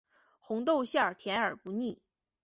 [0.39, 2.01] 红豆馅甜而不腻